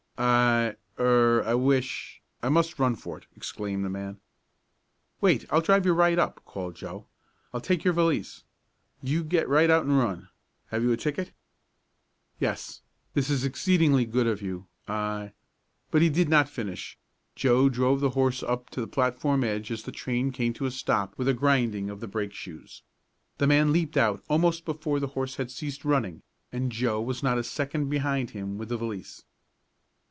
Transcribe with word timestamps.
"I 0.23 0.75
er 0.99 1.41
I 1.47 1.55
wish 1.55 2.21
I 2.43 2.49
must 2.49 2.77
run 2.77 2.93
for 2.95 3.17
it!" 3.17 3.25
exclaimed 3.35 3.83
the 3.83 3.89
man. 3.89 4.19
"Wait. 5.19 5.47
I'll 5.49 5.61
drive 5.61 5.83
you 5.83 5.93
right 5.93 6.19
up!" 6.19 6.45
called 6.45 6.75
Joe. 6.75 7.07
"I'll 7.51 7.59
take 7.61 7.83
your 7.83 7.95
valise. 7.95 8.43
You 9.01 9.23
get 9.23 9.49
right 9.49 9.67
out 9.67 9.83
and 9.85 9.97
run. 9.97 10.29
Have 10.67 10.83
you 10.83 10.91
a 10.91 10.97
ticket?" 10.97 11.31
"Yes. 12.39 12.83
This 13.15 13.31
is 13.31 13.43
exceedingly 13.43 14.05
good 14.05 14.27
of 14.27 14.43
you. 14.43 14.67
I" 14.87 15.31
But 15.89 16.03
he 16.03 16.09
did 16.09 16.29
not 16.29 16.47
finish. 16.47 16.99
Joe 17.35 17.67
drove 17.67 17.99
the 17.99 18.11
horse 18.11 18.43
up 18.43 18.69
to 18.71 18.81
the 18.81 18.85
platform 18.87 19.43
edge 19.43 19.71
as 19.71 19.81
the 19.81 19.91
train 19.91 20.29
came 20.29 20.53
to 20.53 20.67
a 20.67 20.71
stop 20.71 21.17
with 21.17 21.29
a 21.29 21.33
grinding 21.33 21.89
of 21.89 21.99
the 21.99 22.07
brake 22.07 22.33
shoes. 22.33 22.83
The 23.39 23.47
man 23.47 23.73
leaped 23.73 23.97
out 23.97 24.23
almost 24.29 24.65
before 24.65 24.99
the 24.99 25.07
horse 25.17 25.37
had 25.37 25.49
ceased 25.49 25.83
running, 25.83 26.21
and 26.51 26.71
Joe 26.71 27.01
was 27.01 27.23
not 27.23 27.39
a 27.39 27.43
second 27.43 27.89
behind 27.89 28.29
him 28.31 28.59
with 28.59 28.69
the 28.69 28.77
valise. 28.77 29.25